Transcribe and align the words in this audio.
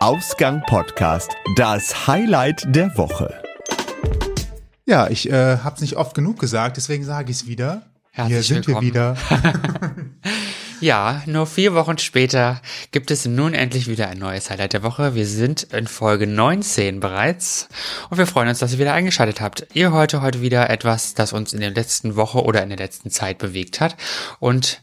Ausgang 0.00 0.62
Podcast, 0.64 1.32
das 1.56 2.06
Highlight 2.06 2.64
der 2.68 2.96
Woche. 2.96 3.42
Ja, 4.86 5.10
ich 5.10 5.28
äh, 5.28 5.58
habe 5.58 5.74
es 5.74 5.80
nicht 5.80 5.96
oft 5.96 6.14
genug 6.14 6.38
gesagt, 6.38 6.76
deswegen 6.76 7.04
sage 7.04 7.32
ich 7.32 7.38
es 7.38 7.46
wieder. 7.48 7.82
Herzlich 8.12 8.34
Hier 8.34 8.42
sind 8.44 8.66
willkommen. 8.68 8.94
wir 8.94 9.16
wieder. 9.16 9.16
Ja, 10.80 11.22
nur 11.26 11.48
vier 11.48 11.74
Wochen 11.74 11.98
später 11.98 12.62
gibt 12.92 13.10
es 13.10 13.26
nun 13.26 13.52
endlich 13.52 13.88
wieder 13.88 14.06
ein 14.08 14.18
neues 14.18 14.48
Highlight 14.48 14.74
der 14.74 14.84
Woche. 14.84 15.16
Wir 15.16 15.26
sind 15.26 15.64
in 15.72 15.88
Folge 15.88 16.28
19 16.28 17.00
bereits 17.00 17.68
und 18.10 18.18
wir 18.18 18.28
freuen 18.28 18.48
uns, 18.48 18.60
dass 18.60 18.74
ihr 18.74 18.78
wieder 18.78 18.94
eingeschaltet 18.94 19.40
habt. 19.40 19.66
Ihr 19.74 19.90
heute 19.90 20.22
heute 20.22 20.40
wieder 20.40 20.70
etwas, 20.70 21.14
das 21.14 21.32
uns 21.32 21.52
in 21.52 21.58
der 21.58 21.72
letzten 21.72 22.14
Woche 22.14 22.44
oder 22.44 22.62
in 22.62 22.68
der 22.68 22.78
letzten 22.78 23.10
Zeit 23.10 23.38
bewegt 23.38 23.80
hat. 23.80 23.96
Und 24.38 24.80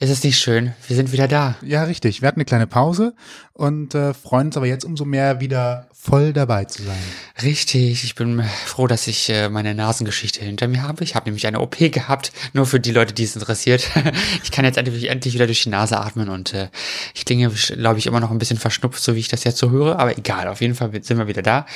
ist 0.00 0.08
es 0.08 0.24
nicht 0.24 0.38
schön? 0.38 0.72
Wir 0.88 0.96
sind 0.96 1.12
wieder 1.12 1.28
da. 1.28 1.56
Ja, 1.60 1.84
richtig. 1.84 2.22
Wir 2.22 2.28
hatten 2.28 2.40
eine 2.40 2.46
kleine 2.46 2.66
Pause 2.66 3.14
und 3.52 3.94
äh, 3.94 4.14
freuen 4.14 4.46
uns 4.46 4.56
aber 4.56 4.66
jetzt 4.66 4.86
umso 4.86 5.04
mehr 5.04 5.40
wieder 5.40 5.88
voll 5.92 6.32
dabei 6.32 6.64
zu 6.64 6.82
sein. 6.82 6.96
Richtig, 7.42 8.02
ich 8.02 8.14
bin 8.14 8.42
froh, 8.64 8.86
dass 8.86 9.06
ich 9.06 9.28
äh, 9.28 9.50
meine 9.50 9.74
Nasengeschichte 9.74 10.42
hinter 10.42 10.68
mir 10.68 10.82
habe. 10.82 11.04
Ich 11.04 11.14
habe 11.14 11.26
nämlich 11.26 11.46
eine 11.46 11.60
OP 11.60 11.76
gehabt, 11.76 12.32
nur 12.54 12.64
für 12.64 12.80
die 12.80 12.92
Leute, 12.92 13.12
die 13.12 13.24
es 13.24 13.36
interessiert. 13.36 13.90
ich 14.42 14.50
kann 14.50 14.64
jetzt 14.64 14.78
endlich, 14.78 15.10
endlich 15.10 15.34
wieder 15.34 15.44
durch 15.44 15.64
die 15.64 15.68
Nase 15.68 15.98
atmen 15.98 16.30
und 16.30 16.54
äh, 16.54 16.70
ich 17.14 17.26
klinge, 17.26 17.50
glaube 17.50 17.98
ich, 17.98 18.06
immer 18.06 18.20
noch 18.20 18.30
ein 18.30 18.38
bisschen 18.38 18.56
verschnupft, 18.56 19.02
so 19.02 19.14
wie 19.14 19.20
ich 19.20 19.28
das 19.28 19.44
jetzt 19.44 19.58
so 19.58 19.70
höre. 19.70 19.98
Aber 19.98 20.16
egal, 20.16 20.48
auf 20.48 20.62
jeden 20.62 20.74
Fall 20.74 20.90
sind 21.02 21.18
wir 21.18 21.26
wieder 21.26 21.42
da 21.42 21.66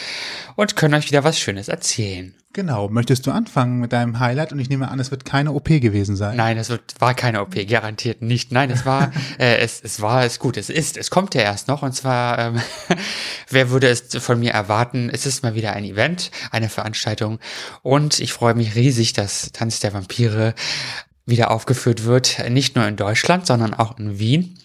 und 0.56 0.76
können 0.76 0.94
euch 0.94 1.10
wieder 1.10 1.24
was 1.24 1.38
Schönes 1.38 1.68
erzählen. 1.68 2.34
Genau. 2.54 2.88
Möchtest 2.88 3.26
du 3.26 3.32
anfangen 3.32 3.80
mit 3.80 3.92
deinem 3.92 4.20
Highlight? 4.20 4.52
Und 4.52 4.60
ich 4.60 4.68
nehme 4.68 4.88
an, 4.88 5.00
es 5.00 5.10
wird 5.10 5.24
keine 5.24 5.52
OP 5.52 5.66
gewesen 5.66 6.14
sein. 6.14 6.36
Nein, 6.36 6.56
es 6.56 6.70
wird, 6.70 6.94
war 7.00 7.12
keine 7.12 7.42
OP, 7.42 7.54
garantiert 7.68 8.22
nicht. 8.22 8.52
Nein, 8.52 8.70
es 8.70 8.86
war, 8.86 9.10
äh, 9.38 9.56
es, 9.56 9.80
es 9.82 10.00
war, 10.00 10.24
es 10.24 10.38
gut, 10.38 10.56
es 10.56 10.70
ist, 10.70 10.96
es 10.96 11.10
kommt 11.10 11.34
ja 11.34 11.42
erst 11.42 11.66
noch. 11.66 11.82
Und 11.82 11.94
zwar, 11.94 12.38
ähm, 12.38 12.62
wer 13.50 13.70
würde 13.70 13.88
es 13.88 14.04
von 14.18 14.38
mir 14.38 14.52
erwarten? 14.52 15.10
Es 15.12 15.26
ist 15.26 15.42
mal 15.42 15.56
wieder 15.56 15.72
ein 15.72 15.84
Event, 15.84 16.30
eine 16.52 16.68
Veranstaltung. 16.68 17.40
Und 17.82 18.20
ich 18.20 18.32
freue 18.32 18.54
mich 18.54 18.76
riesig, 18.76 19.14
dass 19.14 19.50
Tanz 19.50 19.80
der 19.80 19.92
Vampire 19.92 20.54
wieder 21.26 21.50
aufgeführt 21.50 22.04
wird. 22.04 22.48
Nicht 22.50 22.76
nur 22.76 22.86
in 22.86 22.94
Deutschland, 22.94 23.46
sondern 23.46 23.74
auch 23.74 23.98
in 23.98 24.20
Wien 24.20 24.58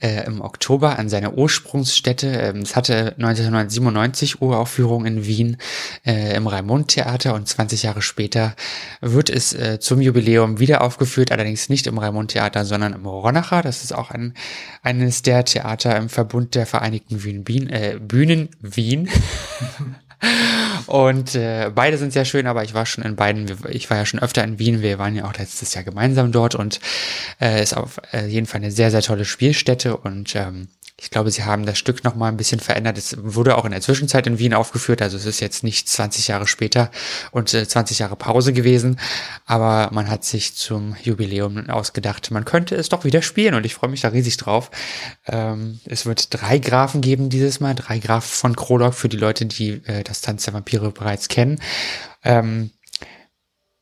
äh, 0.00 0.26
im 0.26 0.40
Oktober 0.40 0.98
an 0.98 1.08
seine 1.08 1.32
Ursprungsstätte. 1.32 2.26
Ähm, 2.26 2.62
es 2.62 2.76
hatte 2.76 3.14
1997 3.18 4.42
Uraufführung 4.42 5.06
in 5.06 5.26
Wien 5.26 5.56
äh, 6.04 6.34
im 6.34 6.46
Raimund-Theater 6.46 7.34
und 7.34 7.46
20 7.46 7.82
Jahre 7.82 8.02
später 8.02 8.54
wird 9.00 9.30
es 9.30 9.52
äh, 9.52 9.78
zum 9.80 10.00
Jubiläum 10.00 10.58
wieder 10.58 10.82
aufgeführt, 10.82 11.32
allerdings 11.32 11.68
nicht 11.68 11.86
im 11.86 11.98
Raimund-Theater, 11.98 12.64
sondern 12.64 12.92
im 12.92 13.06
Ronacher. 13.06 13.62
Das 13.62 13.82
ist 13.82 13.92
auch 13.92 14.10
ein, 14.10 14.34
eines 14.82 15.22
der 15.22 15.44
Theater 15.44 15.96
im 15.96 16.08
Verbund 16.08 16.54
der 16.54 16.66
Vereinigten 16.66 17.22
Wien, 17.24 17.44
Bien, 17.44 17.68
äh, 17.68 17.98
Bühnen 18.00 18.50
Wien. 18.60 19.08
Und 20.86 21.34
äh, 21.34 21.70
beide 21.74 21.98
sind 21.98 22.12
sehr 22.12 22.24
schön, 22.24 22.46
aber 22.46 22.64
ich 22.64 22.74
war 22.74 22.84
schon 22.84 23.04
in 23.04 23.16
beiden, 23.16 23.46
ich 23.68 23.88
war 23.90 23.96
ja 23.96 24.06
schon 24.06 24.20
öfter 24.20 24.42
in 24.44 24.58
Wien, 24.58 24.82
wir 24.82 24.98
waren 24.98 25.14
ja 25.14 25.24
auch 25.24 25.34
letztes 25.34 25.72
Jahr 25.74 25.84
gemeinsam 25.84 26.32
dort 26.32 26.54
und 26.54 26.80
äh, 27.40 27.62
ist 27.62 27.76
auf 27.76 28.00
äh, 28.12 28.26
jeden 28.26 28.46
Fall 28.46 28.60
eine 28.60 28.72
sehr, 28.72 28.90
sehr 28.90 29.02
tolle 29.02 29.24
Spielstätte 29.24 29.96
und 29.96 30.34
ähm, 30.34 30.68
ich 31.00 31.10
glaube, 31.10 31.30
sie 31.30 31.44
haben 31.44 31.64
das 31.64 31.78
Stück 31.78 32.04
noch 32.04 32.14
mal 32.14 32.28
ein 32.28 32.36
bisschen 32.36 32.60
verändert. 32.60 32.98
Es 32.98 33.16
wurde 33.18 33.56
auch 33.56 33.64
in 33.64 33.70
der 33.70 33.80
Zwischenzeit 33.80 34.26
in 34.26 34.38
Wien 34.38 34.52
aufgeführt, 34.52 35.00
also 35.00 35.16
es 35.16 35.24
ist 35.24 35.40
jetzt 35.40 35.64
nicht 35.64 35.88
20 35.88 36.28
Jahre 36.28 36.46
später 36.46 36.90
und 37.30 37.54
äh, 37.54 37.66
20 37.66 38.00
Jahre 38.00 38.16
Pause 38.16 38.52
gewesen, 38.52 39.00
aber 39.46 39.88
man 39.92 40.10
hat 40.10 40.24
sich 40.24 40.54
zum 40.54 40.94
Jubiläum 41.02 41.70
ausgedacht, 41.70 42.30
man 42.30 42.44
könnte 42.44 42.74
es 42.74 42.90
doch 42.90 43.04
wieder 43.04 43.22
spielen 43.22 43.54
und 43.54 43.64
ich 43.64 43.74
freue 43.74 43.88
mich 43.88 44.02
da 44.02 44.08
riesig 44.08 44.36
drauf. 44.36 44.70
Ähm, 45.26 45.80
es 45.86 46.04
wird 46.04 46.34
drei 46.34 46.58
Grafen 46.58 47.00
geben 47.00 47.30
dieses 47.30 47.60
Mal, 47.60 47.74
drei 47.74 47.98
Grafen 47.98 48.30
von 48.30 48.56
Krolog 48.56 48.92
für 48.92 49.08
die 49.08 49.16
Leute, 49.16 49.46
die 49.46 49.82
äh, 49.86 50.04
das 50.04 50.20
Tanz 50.20 50.44
der 50.44 50.54
Vampire 50.54 50.90
bereits 50.90 51.28
kennen. 51.28 51.60
Ähm, 52.24 52.70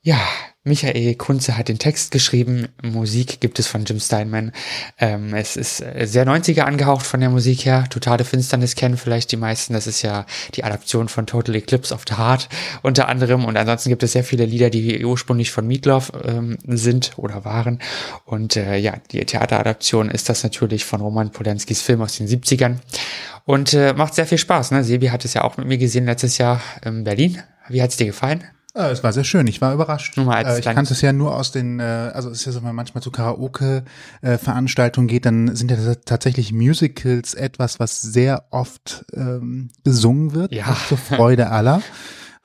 ja, 0.03 0.21
Michael 0.69 1.15
Kunze 1.15 1.57
hat 1.57 1.69
den 1.69 1.79
Text 1.79 2.11
geschrieben, 2.11 2.69
Musik 2.83 3.41
gibt 3.41 3.59
es 3.59 3.67
von 3.67 3.85
Jim 3.85 3.99
Steinman. 3.99 4.53
Ähm, 4.99 5.35
es 5.35 5.57
ist 5.57 5.81
äh, 5.81 6.07
sehr 6.07 6.27
90er 6.27 6.61
angehaucht 6.61 7.07
von 7.07 7.21
der 7.21 7.31
Musik 7.31 7.65
her. 7.65 7.87
Totale 7.91 8.25
Finsternis 8.25 8.75
kennen 8.75 8.97
vielleicht 8.97 9.33
die 9.33 9.37
meisten. 9.37 9.73
Das 9.73 9.87
ist 9.87 10.03
ja 10.03 10.27
die 10.55 10.65
Adaption 10.65 11.09
von 11.09 11.27
Total 11.27 11.55
Eclipse 11.57 11.93
of 11.93 12.03
the 12.09 12.17
Heart 12.17 12.49
unter 12.83 13.09
anderem. 13.09 13.45
Und 13.45 13.57
ansonsten 13.57 13.89
gibt 13.89 14.03
es 14.03 14.13
sehr 14.13 14.25
viele 14.25 14.45
Lieder, 14.45 14.71
die 14.71 15.05
ursprünglich 15.05 15.51
von 15.51 15.67
Meatloaf 15.67 16.13
ähm, 16.25 16.59
sind 16.67 17.13
oder 17.17 17.45
waren. 17.45 17.81
Und 18.25 18.57
äh, 18.57 18.77
ja, 18.77 18.95
die 19.11 19.25
Theateradaption 19.25 20.11
ist 20.11 20.29
das 20.29 20.43
natürlich 20.43 20.85
von 20.85 21.01
Roman 21.01 21.31
Polanskis 21.31 21.81
Film 21.81 22.03
aus 22.03 22.19
den 22.19 22.29
70ern. 22.29 22.77
Und 23.47 23.73
äh, 23.73 23.95
macht 23.95 24.15
sehr 24.15 24.27
viel 24.27 24.39
Spaß. 24.39 24.73
Ne? 24.73 24.85
Sebi 24.85 25.09
hat 25.09 25.25
es 25.25 25.33
ja 25.33 25.43
auch 25.43 25.57
mit 25.57 25.67
mir 25.67 25.79
gesehen 25.79 26.05
letztes 26.05 26.37
Jahr 26.37 26.61
in 26.85 27.05
Berlin. 27.05 27.43
Wie 27.69 27.83
hat's 27.83 27.97
dir 27.97 28.07
gefallen? 28.07 28.45
Äh, 28.79 28.93
es 28.93 29.03
war 29.03 29.13
sehr 29.13 29.25
schön, 29.25 29.47
ich 29.49 29.61
war 29.61 29.75
überrascht. 29.75 30.17
Nur 30.17 30.27
mal 30.27 30.45
äh, 30.47 30.59
ich 30.59 30.65
kannte 30.65 30.93
es 30.93 31.01
ja 31.01 31.13
nur 31.13 31.35
aus 31.35 31.51
den, 31.51 31.81
äh, 31.81 31.83
also 32.15 32.31
es 32.31 32.39
ist 32.39 32.45
ja 32.47 32.53
so, 32.53 32.59
wenn 32.61 32.67
man 32.69 32.77
manchmal 32.77 33.03
zu 33.03 33.11
Karaoke-Veranstaltungen 33.11 35.09
geht, 35.09 35.27
dann 35.27 35.55
sind 35.57 35.71
ja 35.71 35.77
tatsächlich 36.05 36.53
Musicals 36.53 37.35
etwas, 37.35 37.81
was 37.81 38.01
sehr 38.01 38.45
oft 38.51 39.05
ähm, 39.15 39.71
besungen 39.83 40.33
wird, 40.33 40.53
Ja. 40.53 40.77
zur 40.89 40.99
Freude 40.99 41.51
aller, 41.51 41.83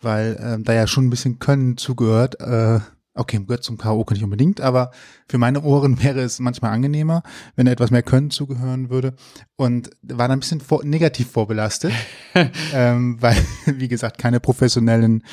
weil 0.02 0.38
ähm, 0.42 0.64
da 0.64 0.74
ja 0.74 0.88
schon 0.88 1.06
ein 1.06 1.10
bisschen 1.12 1.38
Können 1.40 1.78
zugehört. 1.78 2.42
Äh, 2.42 2.80
okay, 3.16 3.40
gehört 3.40 3.64
zum 3.64 3.78
Karaoke 3.78 4.14
nicht 4.14 4.24
unbedingt, 4.24 4.62
aber 4.62 4.92
für 5.28 5.38
meine 5.38 5.62
Ohren 5.62 6.02
wäre 6.04 6.22
es 6.22 6.40
manchmal 6.40 6.72
angenehmer, 6.72 7.24
wenn 7.56 7.68
etwas 7.68 7.92
mehr 7.92 8.04
Können 8.04 8.32
zugehören 8.32 8.90
würde 8.90 9.16
und 9.56 9.90
war 10.02 10.28
dann 10.28 10.38
ein 10.38 10.40
bisschen 10.40 10.62
vor, 10.62 10.84
negativ 10.84 11.30
vorbelastet, 11.30 11.94
ähm, 12.74 13.18
weil, 13.22 13.38
wie 13.66 13.88
gesagt, 13.88 14.18
keine 14.18 14.40
professionellen 14.40 15.24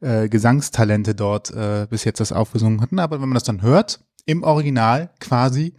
äh, 0.00 0.28
Gesangstalente 0.28 1.14
dort 1.14 1.50
äh, 1.50 1.86
bis 1.88 2.04
jetzt 2.04 2.20
das 2.20 2.32
aufgesungen 2.32 2.80
hatten. 2.80 2.98
Aber 2.98 3.20
wenn 3.20 3.28
man 3.28 3.34
das 3.34 3.44
dann 3.44 3.62
hört, 3.62 4.00
im 4.30 4.42
Original 4.42 5.10
quasi, 5.18 5.74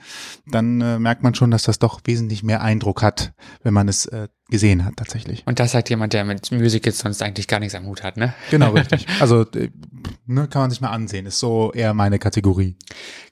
dann 0.45 0.81
äh, 0.81 0.99
merkt 0.99 1.23
man 1.23 1.33
schon, 1.33 1.51
dass 1.51 1.63
das 1.63 1.79
doch 1.79 2.01
wesentlich 2.05 2.43
mehr 2.43 2.61
Eindruck 2.61 3.01
hat, 3.01 3.33
wenn 3.63 3.73
man 3.73 3.87
es 3.87 4.05
äh, 4.07 4.27
gesehen 4.49 4.83
hat 4.83 4.97
tatsächlich. 4.97 5.43
Und 5.47 5.59
das 5.59 5.71
sagt 5.71 5.89
jemand, 5.89 6.11
der 6.11 6.25
mit 6.25 6.51
Musicals 6.51 6.99
sonst 6.99 7.21
eigentlich 7.23 7.47
gar 7.47 7.59
nichts 7.59 7.73
am 7.73 7.85
Hut 7.85 8.03
hat, 8.03 8.17
ne? 8.17 8.33
Genau, 8.51 8.71
richtig. 8.75 9.07
Also 9.19 9.43
äh, 9.51 9.69
ne, 10.27 10.47
kann 10.47 10.63
man 10.63 10.69
sich 10.69 10.81
mal 10.81 10.89
ansehen. 10.89 11.25
Ist 11.25 11.39
so 11.39 11.71
eher 11.71 11.93
meine 11.93 12.19
Kategorie. 12.19 12.75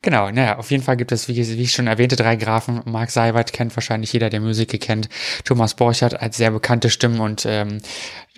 Genau, 0.01 0.31
naja, 0.31 0.57
auf 0.57 0.71
jeden 0.71 0.81
Fall 0.81 0.95
gibt 0.95 1.11
es, 1.11 1.27
wie, 1.27 1.35
wie 1.35 1.61
ich 1.61 1.73
schon 1.73 1.87
erwähnte, 1.87 2.15
drei 2.15 2.37
Grafen. 2.37 2.81
Mark 2.85 3.11
Seibert 3.11 3.51
kennt 3.51 3.75
wahrscheinlich 3.75 4.13
jeder, 4.13 4.29
der 4.29 4.39
Musical 4.39 4.79
kennt. 4.79 5.09
Thomas 5.43 5.75
Borchert 5.75 6.19
als 6.19 6.37
sehr 6.37 6.51
bekannte 6.51 6.89
Stimmen 6.89 7.19
und, 7.19 7.45
ähm, 7.45 7.79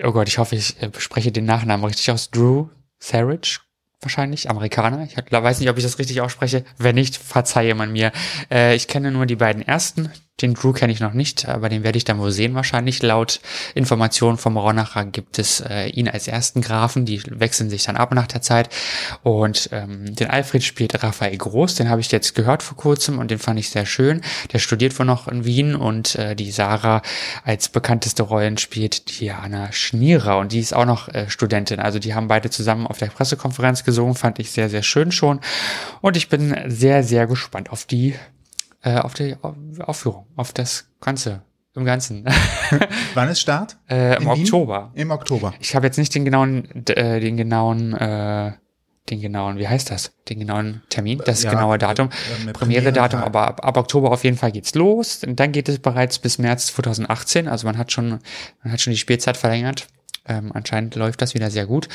oh 0.04 0.12
Gott, 0.12 0.28
ich 0.28 0.40
hoffe, 0.40 0.56
ich 0.56 0.82
äh, 0.82 0.90
spreche 0.98 1.32
den 1.32 1.46
Nachnamen 1.46 1.86
richtig 1.86 2.10
aus. 2.10 2.32
Drew 2.32 2.68
Sarich, 2.98 3.60
wahrscheinlich, 4.02 4.50
Amerikaner. 4.50 5.04
Ich 5.04 5.16
weiß 5.32 5.60
nicht, 5.60 5.70
ob 5.70 5.78
ich 5.78 5.84
das 5.84 6.00
richtig 6.00 6.22
ausspreche. 6.22 6.64
Wenn 6.78 6.96
nicht, 6.96 7.18
verzeihe 7.18 7.76
man 7.76 7.92
mir. 7.92 8.12
Äh, 8.50 8.76
ich 8.76 8.88
kenne 8.88 9.12
nur 9.12 9.26
die 9.26 9.36
beiden 9.36 9.62
ersten. 9.62 10.12
Den 10.42 10.54
Drew 10.54 10.74
kenne 10.74 10.94
ich 10.94 11.00
noch 11.00 11.14
nicht, 11.14 11.48
aber 11.48 11.70
den 11.70 11.84
werde 11.84 11.98
ich 11.98 12.04
dann 12.04 12.20
wohl 12.20 12.32
sehen 12.32 12.56
wahrscheinlich. 12.56 13.02
Laut 13.02 13.40
Informationen 13.76 14.38
vom 14.38 14.58
Ronacher 14.58 15.06
gibt 15.06 15.40
es 15.40 15.62
äh, 15.62 15.88
ihn 15.88 16.08
als 16.08 16.28
ersten 16.28 16.62
Grafen, 16.62 17.06
die 17.06 17.22
wechseln 17.28 17.70
sich 17.70 17.84
dann 17.84 17.96
ab 17.98 18.14
nach 18.14 18.28
der 18.28 18.42
Zeit. 18.42 18.70
Und 19.24 19.70
ähm, 19.72 20.16
den 20.16 20.30
Alfred 20.30 20.64
spielt 20.64 21.04
Raphael 21.04 21.38
Groß, 21.38 21.76
den 21.76 21.90
habe 21.90 22.02
ich 22.02 22.12
jetzt 22.12 22.36
gehört 22.36 22.64
vor 22.64 22.78
kurzem 22.78 23.20
und 23.20 23.32
den 23.32 23.40
fand 23.40 23.60
ich 23.60 23.70
sehr 23.70 23.86
schön. 23.86 24.22
Der 24.52 24.60
studiert 24.60 24.98
wohl 24.98 25.06
noch 25.06 25.28
in 25.28 25.46
Wien 25.46 25.76
und 25.76 26.16
äh, 26.16 26.36
die 26.36 26.52
Sarah 26.52 27.02
als 27.44 27.70
bekannteste 27.70 28.24
Rollen 28.24 28.58
spielt 28.58 29.20
Diana 29.20 29.72
Schnierer 29.72 30.38
und 30.38 30.52
die 30.52 30.60
ist 30.60 30.74
auch 30.74 30.86
noch 30.86 31.08
äh, 31.10 31.30
Studentin. 31.30 31.80
Also 31.80 32.00
die 32.00 32.14
haben 32.14 32.28
beide 32.28 32.50
zusammen 32.50 32.88
auf 32.88 32.98
der 32.98 33.08
Pressekonferenz 33.08 33.84
gesungen, 33.84 34.16
fand 34.16 34.40
ich 34.40 34.52
sehr, 34.52 34.70
sehr 34.70 34.84
schön 34.84 35.12
schon. 35.12 35.40
Und 36.02 36.18
ich 36.18 36.30
bin 36.30 36.56
sehr, 36.68 37.04
sehr 37.04 37.28
gespannt 37.28 37.72
auf 37.72 37.86
die 37.86 38.16
äh, 38.84 38.98
auf 38.98 39.14
die 39.14 39.36
Au- 39.42 39.56
Aufführung, 39.86 40.28
auf 40.36 40.54
das 40.54 40.90
Ganze, 41.02 41.42
im 41.76 41.86
Ganzen, 41.86 42.26
Wann 43.14 43.30
ist 43.30 43.40
Start? 43.42 43.78
äh, 43.90 44.16
im 44.18 44.24
In 44.24 44.30
Wien? 44.36 44.44
Oktober. 44.44 44.92
Im 44.94 45.12
Oktober. 45.12 45.54
Ich 45.60 45.76
habe 45.76 45.86
jetzt 45.88 45.98
nicht 45.98 46.14
den 46.16 46.26
genauen, 46.26 46.86
äh, 46.88 47.20
den 47.20 47.38
genauen, 47.38 47.94
äh, 47.94 48.52
den 49.10 49.20
genauen, 49.20 49.58
wie 49.58 49.68
heißt 49.68 49.90
das? 49.90 50.12
Den 50.30 50.40
genauen 50.40 50.82
Termin, 50.90 51.22
das 51.26 51.44
Ja, 51.44 51.50
genaue 51.52 51.78
Datum, 51.78 52.10
äh, 52.48 52.52
Premiere-Datum, 52.54 53.20
Premiere, 53.22 53.26
aber 53.26 53.48
ab, 53.48 53.66
ab 53.66 53.78
Oktober 53.78 54.12
auf 54.12 54.24
jeden 54.24 54.38
Fall 54.38 54.52
geht's 54.52 54.76
los. 54.76 55.24
Und 55.24 55.40
dann 55.40 55.52
geht 55.52 55.68
es 55.70 55.80
bereits 55.80 56.20
bis 56.20 56.38
März 56.38 56.68
2018. 56.68 57.48
Also 57.48 57.66
man 57.68 57.78
hat 57.78 57.92
schon, 57.92 58.20
man 58.64 58.74
hat 58.74 58.80
schon 58.80 58.92
die 58.92 58.98
Spielzeit 58.98 59.38
verlängert. 59.38 59.88
Ähm, 60.28 60.52
anscheinend 60.54 60.96
läuft 60.96 61.22
das 61.22 61.34
wieder 61.34 61.50
sehr 61.50 61.66
gut. 61.66 61.90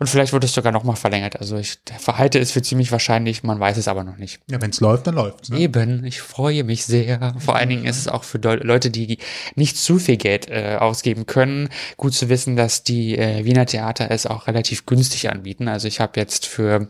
Und 0.00 0.08
vielleicht 0.08 0.32
wird 0.32 0.42
es 0.42 0.52
sogar 0.52 0.72
nochmal 0.72 0.96
verlängert. 0.96 1.38
Also 1.38 1.56
ich 1.56 1.78
verhalte 1.98 2.40
es 2.40 2.50
für 2.50 2.62
ziemlich 2.62 2.90
wahrscheinlich, 2.90 3.44
man 3.44 3.60
weiß 3.60 3.76
es 3.76 3.86
aber 3.86 4.02
noch 4.02 4.16
nicht. 4.16 4.40
Ja, 4.50 4.60
wenn 4.60 4.70
es 4.70 4.80
läuft, 4.80 5.06
dann 5.06 5.14
läuft's. 5.14 5.50
Ne? 5.50 5.58
Eben, 5.60 6.04
ich 6.04 6.20
freue 6.20 6.64
mich 6.64 6.84
sehr. 6.84 7.34
Vor 7.38 7.54
allen 7.54 7.68
Dingen 7.68 7.84
ist 7.84 7.98
es 7.98 8.08
auch 8.08 8.24
für 8.24 8.38
Leute, 8.38 8.90
die 8.90 9.18
nicht 9.54 9.76
zu 9.76 10.00
viel 10.00 10.16
Geld 10.16 10.50
äh, 10.50 10.78
ausgeben 10.80 11.26
können, 11.26 11.68
gut 11.96 12.12
zu 12.12 12.28
wissen, 12.28 12.56
dass 12.56 12.82
die 12.82 13.16
äh, 13.16 13.44
Wiener 13.44 13.66
Theater 13.66 14.10
es 14.10 14.26
auch 14.26 14.48
relativ 14.48 14.84
günstig 14.86 15.30
anbieten. 15.30 15.68
Also 15.68 15.86
ich 15.86 16.00
habe 16.00 16.18
jetzt 16.18 16.46
für 16.46 16.88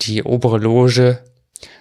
die 0.00 0.22
obere 0.22 0.56
Loge 0.58 1.18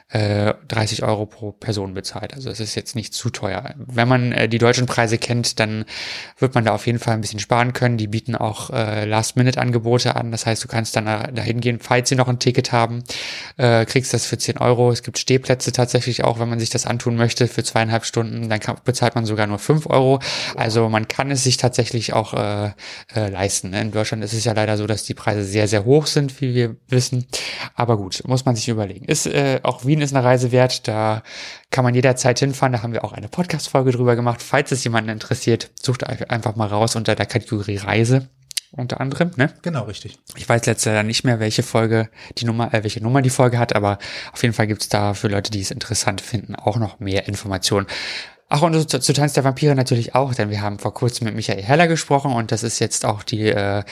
äh, 0.10 0.54
30 0.68 1.04
Euro 1.04 1.26
pro 1.26 1.52
Person 1.52 1.96
bezahlt. 1.96 2.36
Also 2.36 2.52
es 2.52 2.60
ist 2.60 2.76
jetzt 2.76 2.96
nicht 2.96 3.14
zu 3.14 3.32
teuer. 3.32 3.74
Wenn 3.76 4.08
man 4.08 4.32
äh, 4.32 4.48
die 4.48 4.60
deutschen 4.60 4.86
Preise 4.86 5.18
kennt, 5.18 5.60
dann 5.60 5.86
wird 6.38 6.54
man 6.54 6.64
da 6.64 6.74
auf 6.74 6.86
jeden 6.86 7.00
Fall 7.00 7.16
ein 7.16 7.22
bisschen 7.22 7.40
sparen 7.40 7.74
können. 7.74 7.98
Die 7.98 8.08
bieten 8.08 8.36
auch 8.36 8.70
äh, 8.70 9.06
Last-Minute-Angebote 9.06 10.16
an. 10.16 10.32
Das 10.32 10.46
heißt, 10.46 10.64
du 10.64 10.68
kannst 10.68 10.96
dann 10.96 11.06
da, 11.06 11.24
dahin 11.28 11.60
gehen, 11.60 11.80
falls 11.82 12.10
sie 12.10 12.16
noch 12.16 12.28
ein 12.28 12.38
Ticket 12.38 12.72
haben, 12.72 13.04
äh, 13.58 13.86
kriegst 13.86 14.14
das 14.14 14.28
für 14.28 14.38
10 14.38 14.60
Euro. 14.60 14.92
Es 14.92 15.02
gibt 15.02 15.18
Stehplätze 15.18 15.72
tatsächlich 15.72 16.24
auch, 16.24 16.40
wenn 16.40 16.50
man 16.50 16.60
sich 16.60 16.70
das 16.70 16.86
antun 16.86 17.16
möchte, 17.16 17.48
für 17.48 17.64
zweieinhalb 17.64 18.06
Stunden. 18.06 18.48
Dann 18.48 18.60
kann, 18.60 18.78
bezahlt 18.84 19.16
man 19.16 19.26
sogar 19.26 19.48
nur 19.48 19.58
5 19.58 19.88
Euro. 19.88 20.20
Also 20.56 20.88
man 20.88 21.08
kann 21.08 21.32
es 21.32 21.44
sich 21.44 21.58
tatsächlich 21.58 22.14
auch 22.14 22.36
äh, 22.36 22.72
äh, 23.16 23.30
leisten. 23.30 23.74
In 23.74 23.92
Deutschland 23.92 24.24
ist 24.24 24.34
es 24.34 24.44
ja 24.44 24.54
leider 24.54 24.78
so, 24.78 24.86
dass 24.86 25.04
die 25.04 25.16
Preise 25.16 25.44
sehr, 25.44 25.68
sehr 25.68 25.84
hoch 25.84 26.06
sind, 26.06 26.42
wie 26.42 26.54
wir 26.54 26.76
wissen. 26.90 27.26
Aber 27.74 27.98
gut, 27.98 28.22
muss 28.28 28.46
man 28.46 28.56
sich 28.56 28.70
überlegen. 28.70 29.06
Ist 29.06 29.26
äh, 29.26 29.62
auch 29.64 29.84
Wien 29.96 30.02
ist 30.02 30.14
eine 30.14 30.26
Reise 30.26 30.52
wert. 30.52 30.88
Da 30.90 31.24
kann 31.72 31.86
man 31.86 31.96
jederzeit 31.96 32.38
hinfahren. 32.40 32.74
Da 32.74 32.84
haben 32.84 32.92
wir 32.92 33.06
auch 33.06 33.14
eine 33.14 33.30
Podcast-Folge 33.30 33.92
drüber 33.92 34.18
gemacht. 34.18 34.44
Falls 34.44 34.74
es 34.74 34.84
jemanden 34.84 35.10
interessiert, 35.10 35.72
sucht 35.82 36.06
einfach 36.06 36.58
mal 36.58 36.68
raus 36.68 36.98
unter 36.98 37.16
der 37.16 37.26
Kategorie 37.26 37.78
Reise 37.78 38.30
unter 38.72 39.00
anderem, 39.00 39.32
ne? 39.38 39.54
Genau, 39.62 39.84
richtig. 39.84 40.20
Ich 40.36 40.50
weiß 40.50 40.66
letztes 40.66 40.92
Jahr 40.92 41.04
nicht 41.04 41.24
mehr, 41.24 41.40
welche 41.40 41.64
Folge 41.64 42.10
die 42.38 42.44
Nummer, 42.44 42.74
äh, 42.74 42.84
welche 42.84 43.02
Nummer 43.02 43.22
die 43.22 43.30
Folge 43.30 43.58
hat, 43.58 43.74
aber 43.74 44.00
auf 44.34 44.42
jeden 44.42 44.54
Fall 44.54 44.68
gibt's 44.68 44.90
da 44.90 45.14
für 45.14 45.30
Leute, 45.30 45.50
die 45.50 45.62
es 45.62 45.72
interessant 45.72 46.20
finden, 46.20 46.58
auch 46.58 46.76
noch 46.76 47.00
mehr 47.00 47.26
Informationen. 47.30 47.88
Ach, 48.50 48.64
und 48.64 48.90
zu, 48.90 49.00
zu 49.00 49.14
Tanz 49.14 49.32
der 49.32 49.46
Vampire 49.46 49.76
natürlich 49.76 50.14
auch, 50.14 50.36
denn 50.36 50.50
wir 50.50 50.62
haben 50.62 50.78
vor 50.78 50.94
kurzem 50.94 51.24
mit 51.24 51.36
Michael 51.36 51.64
Heller 51.64 51.88
gesprochen 51.88 52.34
und 52.34 52.52
das 52.52 52.64
ist 52.64 52.80
jetzt 52.80 53.06
auch 53.06 53.24
die 53.24 53.48
äh, 53.48 53.84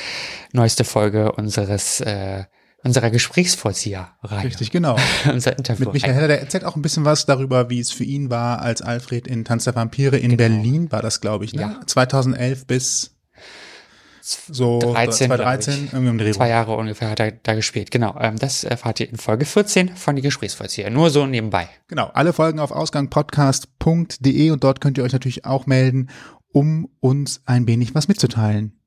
neueste 0.52 0.84
Folge 0.84 1.32
unseres 1.32 2.02
äh, 2.02 2.44
unserer 2.84 3.10
Gesprächsvollzieher-Reihe. 3.12 4.46
Richtig, 4.46 4.72
genau. 4.72 4.98
Unser 5.32 5.58
Interview. 5.58 5.86
Mit 5.86 5.94
Michael 5.94 6.14
Heller, 6.14 6.28
der 6.28 6.42
erzählt 6.42 6.66
auch 6.66 6.76
ein 6.76 6.82
bisschen 6.82 7.06
was 7.06 7.26
darüber, 7.26 7.70
wie 7.70 7.80
es 7.80 7.92
für 7.92 8.04
ihn 8.04 8.30
war, 8.30 8.62
als 8.62 8.82
Alfred 8.82 9.28
in 9.28 9.46
Tanz 9.46 9.64
der 9.64 9.76
Vampire 9.76 10.18
in 10.18 10.32
genau. 10.32 10.38
Berlin 10.38 10.92
war 10.92 11.02
das, 11.02 11.22
glaube 11.22 11.46
ich, 11.46 11.54
ne? 11.54 11.62
Ja. 11.62 11.82
2011 11.86 12.68
bis 12.68 13.12
so 14.24 14.80
13, 14.80 15.28
2013, 15.28 15.90
irgendwie 15.92 16.10
um 16.10 16.18
den 16.18 16.34
Zwei 16.34 16.48
Jahre 16.48 16.76
ungefähr 16.76 17.10
hat 17.10 17.20
er 17.20 17.32
da 17.32 17.56
gespielt. 17.56 17.92
Genau, 17.92 18.16
ähm, 18.20 18.38
das 18.38 18.64
erfahrt 18.64 19.02
ihr 19.02 19.10
in 19.10 19.18
Folge 19.18 19.46
14 19.46 19.98
von 19.98 20.16
die 20.16 20.22
Gesprächsvollzieher. 20.22 20.90
Nur 20.90 21.10
so 21.10 21.26
nebenbei. 21.26 21.68
Genau, 21.90 22.10
alle 22.14 22.32
Folgen 22.32 22.60
auf 22.60 22.72
ausgangpodcast.de 22.72 24.52
und 24.52 24.64
dort 24.64 24.80
könnt 24.80 24.98
ihr 24.98 25.04
euch 25.04 25.12
natürlich 25.12 25.44
auch 25.44 25.66
melden, 25.66 26.10
um 26.54 26.88
uns 27.02 27.42
ein 27.46 27.68
wenig 27.68 27.96
was 27.96 28.08
mitzuteilen. 28.08 28.80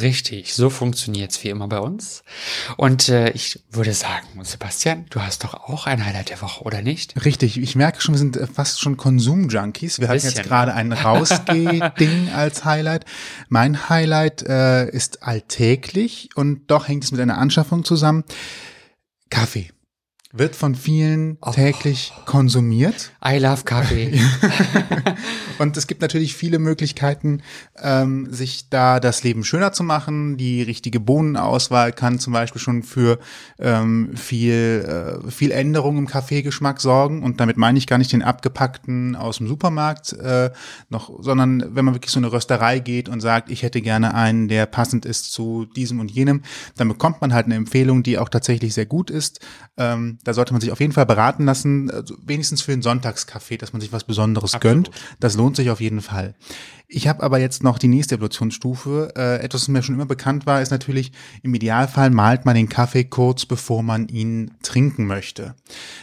Richtig, 0.00 0.54
so 0.54 0.70
funktioniert's 0.70 1.42
wie 1.42 1.48
immer 1.48 1.68
bei 1.68 1.78
uns. 1.78 2.22
Und 2.76 3.08
äh, 3.08 3.30
ich 3.30 3.60
würde 3.70 3.92
sagen, 3.92 4.26
Sebastian, 4.42 5.06
du 5.10 5.20
hast 5.20 5.44
doch 5.44 5.54
auch 5.54 5.86
ein 5.86 6.04
Highlight 6.04 6.30
der 6.30 6.40
Woche, 6.42 6.64
oder 6.64 6.82
nicht? 6.82 7.24
Richtig, 7.24 7.58
ich 7.58 7.76
merke 7.76 8.00
schon, 8.00 8.14
wir 8.14 8.18
sind 8.18 8.36
äh, 8.36 8.46
fast 8.46 8.80
schon 8.80 8.96
Konsum-Junkies. 8.96 10.00
Wir 10.00 10.08
hatten 10.08 10.24
jetzt 10.24 10.42
gerade 10.42 10.74
ein 10.74 10.92
Rausgeh-Ding 10.92 12.28
als 12.34 12.64
Highlight. 12.64 13.04
Mein 13.48 13.88
Highlight 13.88 14.42
äh, 14.42 14.88
ist 14.88 15.22
alltäglich 15.22 16.30
und 16.34 16.70
doch 16.70 16.88
hängt 16.88 17.04
es 17.04 17.12
mit 17.12 17.20
einer 17.20 17.38
Anschaffung 17.38 17.84
zusammen. 17.84 18.24
Kaffee 19.30 19.70
wird 20.38 20.56
von 20.56 20.74
vielen 20.74 21.38
oh. 21.40 21.50
täglich 21.50 22.12
konsumiert. 22.24 23.12
I 23.24 23.38
love 23.38 23.64
Kaffee. 23.64 24.20
und 25.58 25.76
es 25.76 25.86
gibt 25.86 26.02
natürlich 26.02 26.34
viele 26.34 26.58
Möglichkeiten, 26.58 27.42
ähm, 27.82 28.32
sich 28.32 28.68
da 28.70 29.00
das 29.00 29.24
Leben 29.24 29.44
schöner 29.44 29.72
zu 29.72 29.82
machen. 29.82 30.36
Die 30.36 30.62
richtige 30.62 31.00
Bohnenauswahl 31.00 31.92
kann 31.92 32.18
zum 32.18 32.32
Beispiel 32.32 32.60
schon 32.60 32.82
für 32.82 33.18
ähm, 33.58 34.16
viel, 34.16 35.20
äh, 35.24 35.30
viel 35.30 35.50
Änderung 35.50 35.98
im 35.98 36.06
Kaffeegeschmack 36.06 36.80
sorgen. 36.80 37.22
Und 37.22 37.40
damit 37.40 37.56
meine 37.56 37.78
ich 37.78 37.86
gar 37.86 37.98
nicht 37.98 38.12
den 38.12 38.22
abgepackten 38.22 39.16
aus 39.16 39.38
dem 39.38 39.48
Supermarkt, 39.48 40.12
äh, 40.12 40.50
noch, 40.88 41.10
sondern 41.20 41.74
wenn 41.74 41.84
man 41.84 41.94
wirklich 41.94 42.12
so 42.12 42.20
eine 42.20 42.32
Rösterei 42.32 42.78
geht 42.78 43.08
und 43.08 43.20
sagt, 43.20 43.50
ich 43.50 43.62
hätte 43.62 43.80
gerne 43.80 44.14
einen, 44.14 44.48
der 44.48 44.66
passend 44.66 45.04
ist 45.04 45.32
zu 45.32 45.66
diesem 45.76 46.00
und 46.00 46.10
jenem, 46.10 46.42
dann 46.76 46.88
bekommt 46.88 47.20
man 47.20 47.34
halt 47.34 47.46
eine 47.46 47.56
Empfehlung, 47.56 48.02
die 48.02 48.18
auch 48.18 48.28
tatsächlich 48.28 48.74
sehr 48.74 48.86
gut 48.86 49.10
ist. 49.10 49.40
Ähm, 49.76 50.18
da 50.28 50.34
sollte 50.34 50.52
man 50.52 50.60
sich 50.60 50.70
auf 50.70 50.80
jeden 50.80 50.92
Fall 50.92 51.06
beraten 51.06 51.46
lassen, 51.46 51.90
also 51.90 52.14
wenigstens 52.22 52.60
für 52.60 52.72
einen 52.72 52.82
Sonntagskaffee, 52.82 53.56
dass 53.56 53.72
man 53.72 53.80
sich 53.80 53.94
was 53.94 54.04
Besonderes 54.04 54.52
Absolut. 54.52 54.84
gönnt. 54.84 54.90
Das 55.20 55.36
lohnt 55.36 55.56
sich 55.56 55.70
auf 55.70 55.80
jeden 55.80 56.02
Fall. 56.02 56.34
Ich 56.90 57.06
habe 57.06 57.22
aber 57.22 57.38
jetzt 57.38 57.62
noch 57.62 57.78
die 57.78 57.86
nächste 57.86 58.14
Evolutionsstufe. 58.14 59.12
Äh, 59.14 59.44
etwas, 59.44 59.60
was 59.62 59.68
mir 59.68 59.82
schon 59.82 59.94
immer 59.94 60.06
bekannt 60.06 60.46
war, 60.46 60.62
ist 60.62 60.70
natürlich, 60.70 61.12
im 61.42 61.52
Idealfall 61.52 62.08
malt 62.08 62.46
man 62.46 62.54
den 62.54 62.70
Kaffee 62.70 63.04
kurz, 63.04 63.44
bevor 63.44 63.82
man 63.82 64.08
ihn 64.08 64.52
trinken 64.62 65.06
möchte. 65.06 65.54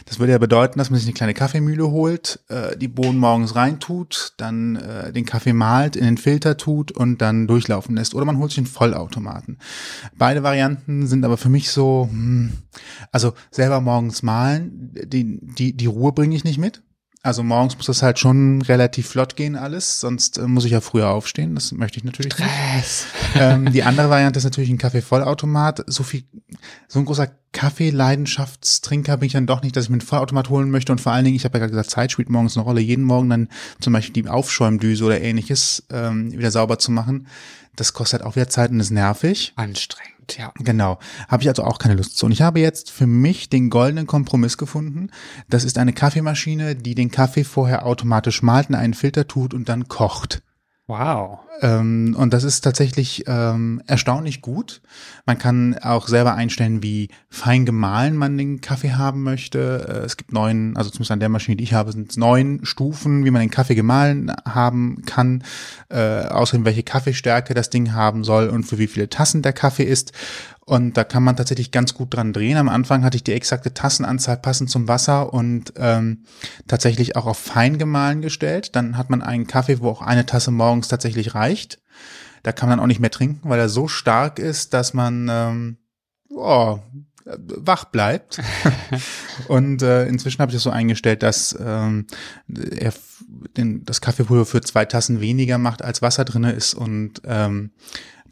Das 0.04 0.20
würde 0.20 0.30
ja 0.30 0.38
bedeuten, 0.38 0.78
dass 0.78 0.90
man 0.90 1.00
sich 1.00 1.08
eine 1.08 1.14
kleine 1.14 1.34
Kaffeemühle 1.34 1.90
holt, 1.90 2.38
äh, 2.48 2.76
die 2.76 2.86
Bohnen 2.86 3.18
morgens 3.18 3.56
reintut, 3.56 4.34
dann 4.36 4.76
äh, 4.76 5.12
den 5.12 5.26
Kaffee 5.26 5.52
malt, 5.52 5.96
in 5.96 6.04
den 6.04 6.18
Filter 6.18 6.56
tut 6.56 6.92
und 6.92 7.20
dann 7.20 7.48
durchlaufen 7.48 7.96
lässt. 7.96 8.14
Oder 8.14 8.24
man 8.24 8.38
holt 8.38 8.52
sich 8.52 8.58
einen 8.58 8.68
Vollautomaten. 8.68 9.58
Beide 10.16 10.44
Varianten 10.44 11.08
sind 11.08 11.24
aber 11.24 11.36
für 11.36 11.48
mich 11.48 11.70
so, 11.70 12.08
hm, 12.08 12.52
also 13.10 13.34
selber 13.50 13.80
morgens 13.80 14.22
malen, 14.22 14.92
die, 15.04 15.40
die, 15.42 15.76
die 15.76 15.86
Ruhe 15.86 16.12
bringe 16.12 16.36
ich 16.36 16.44
nicht 16.44 16.58
mit. 16.58 16.82
Also 17.26 17.42
morgens 17.42 17.76
muss 17.76 17.86
das 17.86 18.04
halt 18.04 18.20
schon 18.20 18.62
relativ 18.62 19.08
flott 19.08 19.34
gehen 19.34 19.56
alles, 19.56 19.98
sonst 19.98 20.38
äh, 20.38 20.46
muss 20.46 20.64
ich 20.64 20.70
ja 20.70 20.80
früher 20.80 21.08
aufstehen. 21.08 21.56
Das 21.56 21.72
möchte 21.72 21.98
ich 21.98 22.04
natürlich 22.04 22.32
Stress. 22.32 22.46
nicht. 22.76 23.06
Ähm, 23.38 23.70
die 23.72 23.82
andere 23.82 24.08
Variante 24.08 24.38
ist 24.38 24.44
natürlich 24.44 24.70
ein 24.70 24.78
Kaffeevollautomat. 24.78 25.82
So 25.88 26.04
viel, 26.04 26.22
so 26.88 27.00
ein 27.00 27.04
großer 27.04 27.28
Kaffeeleidenschaftstrinker 27.52 29.16
bin 29.16 29.26
ich 29.26 29.32
dann 29.32 29.46
doch 29.46 29.62
nicht, 29.62 29.76
dass 29.76 29.84
ich 29.84 29.90
mir 29.90 29.94
einen 29.94 30.00
Vollautomat 30.02 30.48
holen 30.48 30.70
möchte. 30.70 30.92
Und 30.92 31.00
vor 31.00 31.12
allen 31.12 31.24
Dingen, 31.24 31.36
ich 31.36 31.44
habe 31.44 31.58
ja 31.58 31.58
gerade 31.58 31.72
gesagt, 31.72 31.90
Zeit 31.90 32.12
spielt 32.12 32.30
morgens 32.30 32.56
eine 32.56 32.64
Rolle. 32.64 32.80
Jeden 32.80 33.04
Morgen 33.04 33.28
dann 33.28 33.48
zum 33.80 33.92
Beispiel 33.92 34.22
die 34.22 34.28
Aufschäumdüse 34.28 35.04
oder 35.04 35.20
ähnliches 35.20 35.82
ähm, 35.90 36.32
wieder 36.32 36.52
sauber 36.52 36.78
zu 36.78 36.92
machen. 36.92 37.26
Das 37.74 37.92
kostet 37.92 38.20
halt 38.20 38.30
auch 38.30 38.36
wieder 38.36 38.48
Zeit 38.48 38.70
und 38.70 38.80
ist 38.80 38.90
nervig. 38.90 39.52
Anstrengend 39.56 40.15
ja. 40.36 40.52
Genau. 40.58 40.98
Habe 41.28 41.42
ich 41.42 41.48
also 41.48 41.64
auch 41.64 41.78
keine 41.78 41.94
Lust 41.94 42.16
zu. 42.16 42.26
Und 42.26 42.32
ich 42.32 42.42
habe 42.42 42.60
jetzt 42.60 42.90
für 42.90 43.06
mich 43.06 43.48
den 43.48 43.70
goldenen 43.70 44.06
Kompromiss 44.06 44.58
gefunden. 44.58 45.10
Das 45.48 45.64
ist 45.64 45.78
eine 45.78 45.92
Kaffeemaschine, 45.92 46.76
die 46.76 46.94
den 46.94 47.10
Kaffee 47.10 47.44
vorher 47.44 47.86
automatisch 47.86 48.42
malt, 48.42 48.68
in 48.68 48.74
einen 48.74 48.94
Filter 48.94 49.26
tut 49.26 49.54
und 49.54 49.68
dann 49.68 49.88
kocht. 49.88 50.42
Wow. 50.88 51.40
Ähm, 51.62 52.14
und 52.16 52.32
das 52.32 52.44
ist 52.44 52.60
tatsächlich 52.60 53.24
ähm, 53.26 53.82
erstaunlich 53.88 54.40
gut. 54.40 54.82
Man 55.24 55.36
kann 55.36 55.76
auch 55.78 56.06
selber 56.06 56.34
einstellen, 56.34 56.80
wie 56.80 57.08
fein 57.28 57.66
gemahlen 57.66 58.16
man 58.16 58.38
den 58.38 58.60
Kaffee 58.60 58.92
haben 58.92 59.24
möchte. 59.24 59.84
Äh, 59.88 60.04
es 60.04 60.16
gibt 60.16 60.32
neun, 60.32 60.76
also 60.76 60.90
zumindest 60.90 61.10
an 61.10 61.18
der 61.18 61.28
Maschine, 61.28 61.56
die 61.56 61.64
ich 61.64 61.74
habe, 61.74 61.90
sind 61.90 62.10
es 62.10 62.16
neun 62.16 62.60
Stufen, 62.64 63.24
wie 63.24 63.32
man 63.32 63.40
den 63.40 63.50
Kaffee 63.50 63.74
gemahlen 63.74 64.32
haben 64.44 65.02
kann. 65.06 65.42
Äh, 65.88 66.26
außerdem, 66.26 66.64
welche 66.64 66.84
Kaffeestärke 66.84 67.52
das 67.54 67.68
Ding 67.68 67.92
haben 67.92 68.22
soll 68.22 68.48
und 68.48 68.62
für 68.62 68.78
wie 68.78 68.86
viele 68.86 69.08
Tassen 69.08 69.42
der 69.42 69.54
Kaffee 69.54 69.84
ist. 69.84 70.12
Und 70.68 70.96
da 70.96 71.04
kann 71.04 71.22
man 71.22 71.36
tatsächlich 71.36 71.70
ganz 71.70 71.94
gut 71.94 72.12
dran 72.12 72.32
drehen. 72.32 72.56
Am 72.56 72.68
Anfang 72.68 73.04
hatte 73.04 73.16
ich 73.16 73.22
die 73.22 73.32
exakte 73.32 73.72
Tassenanzahl 73.72 74.36
passend 74.36 74.68
zum 74.68 74.88
Wasser 74.88 75.32
und 75.32 75.72
ähm, 75.76 76.24
tatsächlich 76.66 77.14
auch 77.14 77.26
auf 77.26 77.38
fein 77.38 77.78
gemahlen 77.78 78.20
gestellt. 78.20 78.74
Dann 78.74 78.98
hat 78.98 79.08
man 79.08 79.22
einen 79.22 79.46
Kaffee, 79.46 79.78
wo 79.78 79.88
auch 79.88 80.02
eine 80.02 80.26
Tasse 80.26 80.50
morgens 80.50 80.88
tatsächlich 80.88 81.36
reicht. 81.36 81.80
Da 82.42 82.50
kann 82.50 82.68
man 82.68 82.80
auch 82.80 82.88
nicht 82.88 82.98
mehr 82.98 83.12
trinken, 83.12 83.48
weil 83.48 83.60
er 83.60 83.68
so 83.68 83.86
stark 83.86 84.40
ist, 84.40 84.74
dass 84.74 84.92
man 84.92 85.28
ähm, 85.30 85.76
oh, 86.30 86.80
wach 87.24 87.84
bleibt. 87.84 88.40
und 89.48 89.82
äh, 89.82 90.08
inzwischen 90.08 90.40
habe 90.40 90.50
ich 90.50 90.56
das 90.56 90.64
so 90.64 90.70
eingestellt, 90.70 91.22
dass 91.22 91.56
ähm, 91.60 92.08
er 92.48 92.92
den, 93.56 93.84
das 93.84 94.00
Kaffeepulver 94.00 94.46
für 94.46 94.60
zwei 94.62 94.84
Tassen 94.84 95.20
weniger 95.20 95.58
macht, 95.58 95.82
als 95.82 96.02
Wasser 96.02 96.24
drinne 96.24 96.50
ist 96.50 96.74
und 96.74 97.22
ähm, 97.24 97.70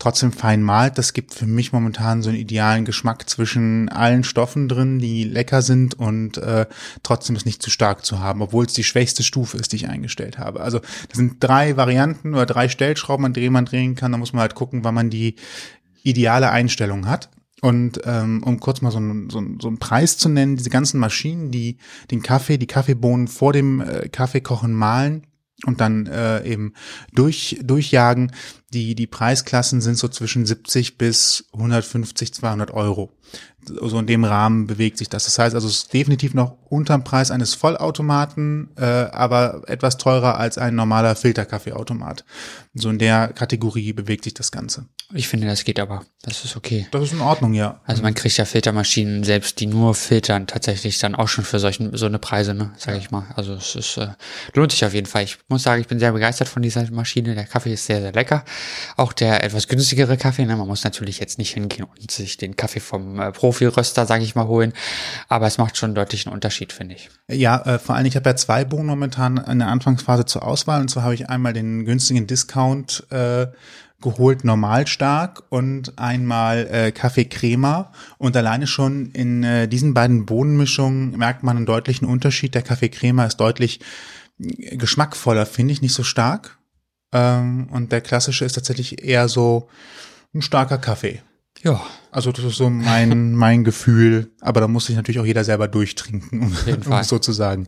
trotzdem 0.05 0.33
fein 0.33 0.63
malt. 0.63 0.99
Das 0.99 1.15
gibt 1.15 1.33
für 1.33 1.47
mich 1.47 1.73
momentan 1.73 2.23
so 2.23 2.29
einen 2.29 2.39
idealen 2.39 2.85
Geschmack 2.85 3.29
zwischen 3.29 3.89
allen 3.89 4.23
Stoffen 4.23 4.69
drin, 4.69 4.99
die 4.99 5.25
lecker 5.25 5.63
sind 5.63 5.95
und 5.95 6.37
äh, 6.37 6.67
trotzdem 7.03 7.37
es 7.37 7.47
nicht 7.47 7.63
zu 7.63 7.71
stark 7.71 8.05
zu 8.05 8.19
haben, 8.19 8.43
obwohl 8.43 8.67
es 8.67 8.75
die 8.75 8.85
schwächste 8.85 9.23
Stufe 9.23 9.57
ist, 9.57 9.73
die 9.73 9.77
ich 9.77 9.89
eingestellt 9.89 10.39
habe. 10.39 10.61
Also 10.61 10.81
das 10.81 11.17
sind 11.17 11.43
drei 11.43 11.79
Varianten 11.79 12.35
oder 12.35 12.45
drei 12.45 12.69
Stellschrauben, 12.69 13.25
an 13.25 13.33
denen 13.33 13.55
man 13.55 13.65
drehen 13.65 13.95
kann. 13.95 14.13
Da 14.13 14.19
muss 14.19 14.35
man 14.35 14.43
halt 14.43 14.55
gucken, 14.55 14.85
wann 14.85 14.95
man 14.95 15.09
die 15.09 15.37
ideale 16.03 16.51
Einstellung 16.51 17.09
hat. 17.09 17.31
Und 17.63 18.03
ähm, 18.05 18.43
um 18.45 18.61
kurz 18.61 18.83
mal 18.83 18.91
so 18.91 18.99
einen, 18.99 19.31
so, 19.31 19.39
einen, 19.39 19.59
so 19.59 19.69
einen 19.69 19.79
Preis 19.79 20.19
zu 20.19 20.29
nennen, 20.29 20.57
diese 20.57 20.69
ganzen 20.69 21.01
Maschinen, 21.01 21.51
die 21.51 21.79
den 22.11 22.23
Kaffee, 22.23 22.59
die 22.59 22.67
Kaffeebohnen 22.67 23.27
vor 23.27 23.55
dem 23.55 23.81
äh, 23.81 24.11
Kaffeekochen 24.11 24.75
mahlen, 24.75 25.27
und 25.67 25.81
dann 25.81 26.07
äh, 26.07 26.45
eben 26.45 26.75
durch, 27.13 27.61
durchjagen. 27.63 28.33
Die, 28.73 28.95
die 28.95 29.07
Preisklassen 29.07 29.81
sind 29.81 29.97
so 29.97 30.09
zwischen 30.09 30.47
70 30.47 30.99
bis 30.99 31.45
150, 31.53 32.35
200 32.35 32.73
Euro. 32.73 33.13
So 33.69 33.99
in 33.99 34.07
dem 34.07 34.25
Rahmen 34.25 34.67
bewegt 34.67 34.99
sich 34.99 35.09
das. 35.09 35.25
Das 35.25 35.39
heißt 35.39 35.55
also, 35.55 35.69
es 35.69 35.77
ist 35.79 35.93
definitiv 35.93 36.35
noch 36.35 36.57
unterm 36.69 37.05
Preis 37.05 37.31
eines 37.31 37.55
Vollautomaten, 37.55 38.71
äh, 38.77 38.85
aber 38.85 39.63
etwas 39.67 39.97
teurer 39.97 40.39
als 40.39 40.59
ein 40.59 40.75
normaler 40.75 41.15
Filterkaffeeautomat. 41.15 42.25
So 42.75 42.91
in 42.91 42.99
der 42.99 43.29
Kategorie 43.29 43.93
bewegt 43.93 44.25
sich 44.25 44.35
das 44.35 44.51
Ganze. 44.51 44.87
Ich 45.13 45.29
finde, 45.29 45.47
das 45.47 45.65
geht 45.65 45.79
aber. 45.79 46.05
Das 46.23 46.45
ist 46.45 46.57
okay. 46.57 46.89
Das 46.91 47.03
ist 47.05 47.13
in 47.13 47.21
Ordnung, 47.21 47.55
ja. 47.55 47.81
Also 47.85 48.03
man 48.03 48.15
kriegt 48.15 48.37
ja 48.37 48.45
Filtermaschinen, 48.45 49.23
selbst 49.23 49.61
die 49.61 49.67
nur 49.67 49.95
filtern, 49.95 50.47
tatsächlich 50.47 50.99
dann 50.99 51.15
auch 51.15 51.29
schon 51.29 51.45
für 51.45 51.61
solchen, 51.61 51.97
so 51.97 52.07
eine 52.07 52.19
Preise, 52.19 52.55
ne, 52.55 52.73
sage 52.79 52.99
ich 52.99 53.11
mal. 53.11 53.27
Also 53.37 53.53
es 53.53 53.77
ist, 53.77 53.99
äh, 53.99 54.09
lohnt 54.55 54.73
sich 54.73 54.85
auf 54.85 54.95
jeden 54.95 55.07
Fall. 55.07 55.23
Ich 55.23 55.39
muss 55.49 55.63
sagen, 55.63 55.81
ich 55.81 55.87
bin 55.87 56.01
sehr 56.01 56.13
begeistert 56.13 56.49
von 56.49 56.63
dieser 56.63 56.91
Maschine. 56.91 57.35
Der 57.35 57.45
Kaffee 57.45 57.75
ist 57.75 57.87
sehr, 57.87 58.01
sehr 58.01 58.13
lecker. 58.13 58.45
Auch 58.97 59.13
der 59.13 59.45
etwas 59.45 59.69
günstigere 59.69 60.17
Kaffee, 60.17 60.47
ne? 60.47 60.57
man 60.57 60.67
muss 60.67 60.83
natürlich 60.83 61.21
jetzt 61.21 61.39
nicht 61.39 61.53
hingehen 61.53 61.85
und 61.85 62.11
sich 62.11 62.37
den 62.37 62.57
Kaffee 62.57 62.81
vom 62.81 63.21
äh, 63.21 63.33
Profi-Röster, 63.55 64.07
sage 64.07 64.25
ich 64.25 64.35
mal, 64.35 64.47
holen. 64.47 64.73
Aber 65.29 65.47
es 65.47 65.59
macht 65.59 65.77
schon 65.77 65.95
deutlich 65.95 66.27
einen 66.27 66.35
Unterschied, 66.35 66.73
finde 66.73 66.97
ich. 66.97 67.11
Ja, 67.31 67.61
äh, 67.63 67.79
vor 67.79 67.95
allem, 67.95 68.07
ich 68.07 68.17
habe 68.17 68.29
ja 68.29 68.37
zwei 68.37 68.65
Bohnen 68.65 68.87
momentan 68.87 69.37
in 69.37 69.61
der 69.61 69.69
Anfangsphase 69.69 70.27
zur 70.27 70.43
Auswahl. 70.43 70.81
Und 70.81 70.89
zwar 70.89 71.05
habe 71.05 71.15
ich 71.15 71.29
einmal 71.29 71.53
den 71.53 71.85
günstigen 71.85 72.27
Discount 72.27 73.07
äh, 73.11 73.47
geholt, 74.03 74.45
normal 74.45 74.87
stark 74.87 75.45
und 75.49 75.99
einmal 75.99 76.69
äh, 76.71 76.93
Kaffee 76.93 77.25
Crema. 77.25 77.93
Und 78.19 78.37
alleine 78.37 78.67
schon 78.67 79.11
in 79.13 79.45
äh, 79.45 79.69
diesen 79.69 79.95
beiden 79.95 80.27
Bohnenmischungen 80.27 81.17
merkt 81.17 81.43
man 81.43 81.57
einen 81.57 81.67
deutlichen 81.67 82.07
Unterschied. 82.07 82.55
Der 82.55 82.63
Kaffee 82.63 82.91
Crema 82.91 83.25
ist 83.25 83.39
deutlich 83.39 83.81
äh, 84.41 84.77
geschmackvoller, 84.77 85.47
finde 85.47 85.73
ich, 85.73 85.83
nicht 85.83 85.95
so 85.95 86.03
stark. 86.03 86.59
Ähm, 87.13 87.69
und 87.71 87.93
der 87.93 88.01
klassische 88.01 88.45
ist 88.45 88.55
tatsächlich 88.55 89.03
eher 89.03 89.29
so 89.29 89.69
ein 90.35 90.43
starker 90.43 90.79
Kaffee. 90.79 91.23
Ja. 91.63 91.81
Also 92.15 92.31
das 92.31 92.45
ist 92.45 92.59
so 92.59 92.71
mein, 92.71 93.33
mein 93.35 93.65
Gefühl, 93.65 94.31
aber 94.41 94.61
da 94.61 94.69
muss 94.69 94.87
sich 94.87 94.95
natürlich 94.95 95.19
auch 95.19 95.27
jeder 95.27 95.43
selber 95.43 95.67
durchtrinken, 95.67 96.43
um, 96.43 96.57
um 96.87 96.93
es 96.93 97.09
so 97.09 97.19
zu 97.19 97.33
sagen. 97.33 97.67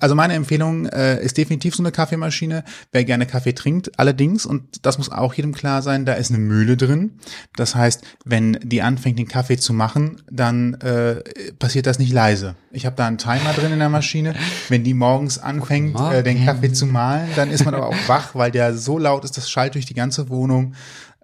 Also 0.00 0.16
meine 0.16 0.34
Empfehlung 0.34 0.86
äh, 0.86 1.22
ist 1.22 1.38
definitiv 1.38 1.76
so 1.76 1.82
eine 1.82 1.92
Kaffeemaschine, 1.92 2.64
wer 2.90 3.04
gerne 3.04 3.24
Kaffee 3.24 3.52
trinkt. 3.52 3.96
Allerdings, 3.96 4.46
und 4.46 4.84
das 4.84 4.98
muss 4.98 5.12
auch 5.12 5.32
jedem 5.34 5.52
klar 5.52 5.80
sein, 5.80 6.06
da 6.06 6.14
ist 6.14 6.30
eine 6.30 6.40
Mühle 6.40 6.76
drin. 6.76 7.20
Das 7.54 7.76
heißt, 7.76 8.02
wenn 8.24 8.58
die 8.64 8.82
anfängt, 8.82 9.16
den 9.20 9.28
Kaffee 9.28 9.58
zu 9.58 9.72
machen, 9.72 10.20
dann 10.28 10.74
äh, 10.74 11.22
passiert 11.60 11.86
das 11.86 12.00
nicht 12.00 12.12
leise. 12.12 12.56
Ich 12.72 12.86
habe 12.86 12.96
da 12.96 13.06
einen 13.06 13.18
Timer 13.18 13.52
drin 13.52 13.72
in 13.72 13.78
der 13.78 13.90
Maschine. 13.90 14.34
Wenn 14.68 14.82
die 14.82 14.94
morgens 14.94 15.38
anfängt, 15.38 16.00
äh, 16.00 16.24
den 16.24 16.44
Kaffee 16.44 16.72
zu 16.72 16.86
mahlen, 16.86 17.28
dann 17.36 17.48
ist 17.48 17.64
man 17.64 17.74
aber 17.74 17.86
auch 17.86 18.08
wach, 18.08 18.34
weil 18.34 18.50
der 18.50 18.76
so 18.76 18.98
laut 18.98 19.22
ist, 19.22 19.36
das 19.36 19.48
schallt 19.48 19.76
durch 19.76 19.86
die 19.86 19.94
ganze 19.94 20.28
Wohnung 20.30 20.74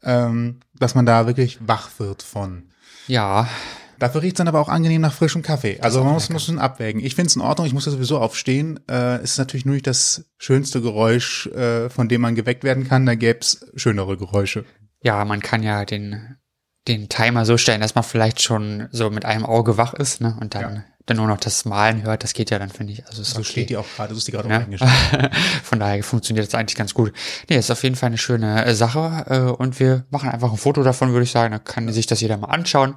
ähm, 0.02 0.61
dass 0.78 0.95
man 0.95 1.07
da 1.07 1.26
wirklich 1.26 1.59
wach 1.66 1.90
wird 1.99 2.23
von. 2.23 2.71
Ja. 3.07 3.49
Dafür 3.99 4.23
riecht 4.23 4.37
es 4.37 4.38
dann 4.38 4.49
aber 4.49 4.61
auch 4.61 4.71
angenehm 4.71 5.02
nach 5.02 5.12
frischem 5.12 5.42
Kaffee. 5.42 5.78
Also 5.80 6.02
man 6.02 6.14
muss, 6.14 6.30
muss 6.30 6.47
schon 6.47 6.59
abwägen. 6.59 7.04
Ich 7.04 7.14
finde 7.14 7.26
es 7.26 7.37
in 7.37 7.42
Ordnung, 7.42 7.66
ich 7.66 7.75
muss 7.75 7.85
ja 7.85 7.92
sowieso 7.92 8.19
aufstehen. 8.19 8.80
Äh, 8.88 9.16
es 9.16 9.33
ist 9.33 9.38
natürlich 9.38 9.66
nur 9.66 9.75
nicht 9.75 9.87
das 9.87 10.25
schönste 10.38 10.80
Geräusch, 10.80 11.47
äh, 11.49 11.90
von 11.90 12.09
dem 12.09 12.23
man 12.23 12.35
geweckt 12.35 12.64
werden 12.64 12.88
kann. 12.88 13.04
Da 13.04 13.14
gäbe 13.14 13.40
es 13.40 13.66
schönere 13.75 14.16
Geräusche. 14.16 14.64
Ja, 15.02 15.23
man 15.26 15.40
kann 15.40 15.62
ja 15.62 15.85
den, 15.85 16.37
den 16.88 17.11
Timer 17.11 17.45
so 17.45 17.59
stellen, 17.59 17.83
dass 17.83 17.95
man 17.95 18.04
vielleicht 18.04 18.40
schon 18.40 18.88
so 18.90 19.11
mit 19.11 19.26
einem 19.26 19.45
Auge 19.45 19.76
wach 19.76 19.92
ist, 19.92 20.23
ne? 20.23 20.35
Und 20.40 20.54
dann, 20.54 20.76
ja. 20.76 20.85
Dann 21.11 21.17
nur 21.17 21.26
noch 21.26 21.38
das 21.38 21.64
Malen 21.64 22.02
hört, 22.02 22.23
das 22.23 22.33
geht 22.33 22.50
ja 22.50 22.59
dann, 22.59 22.71
finde 22.71 22.93
ich. 22.93 23.07
Also 23.07 23.23
so 23.23 23.40
okay. 23.40 23.45
steht 23.45 23.71
die 23.71 23.76
auch 23.76 23.87
gerade, 23.97 24.14
so 24.14 24.19
ist 24.19 24.29
die 24.29 24.33
gerade 24.33 24.49
ja? 24.49 24.59
eingestellt. 24.59 24.93
Von 25.62 25.81
daher 25.81 26.02
funktioniert 26.02 26.47
das 26.47 26.55
eigentlich 26.55 26.76
ganz 26.76 26.95
gut. 26.95 27.12
Nee, 27.49 27.57
ist 27.57 27.71
auf 27.71 27.83
jeden 27.83 27.97
Fall 27.97 28.09
eine 28.09 28.19
schöne 28.19 28.64
äh, 28.64 28.75
Sache. 28.75 29.25
Äh, 29.29 29.38
und 29.61 29.81
wir 29.81 30.05
machen 30.11 30.31
einfach 30.31 30.50
ein 30.50 30.57
Foto 30.57 30.83
davon, 30.83 31.12
würde 31.12 31.25
ich 31.25 31.31
sagen. 31.31 31.52
Da 31.52 31.59
kann 31.59 31.93
sich 31.93 32.07
das 32.07 32.21
jeder 32.21 32.37
mal 32.37 32.49
anschauen. 32.49 32.95